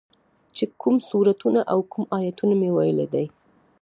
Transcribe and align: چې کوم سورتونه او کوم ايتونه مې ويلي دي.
چې 0.55 0.63
کوم 0.81 0.95
سورتونه 1.09 1.61
او 1.71 1.79
کوم 1.91 2.03
ايتونه 2.17 2.53
مې 2.59 2.69
ويلي 2.77 3.07
دي. 3.13 3.25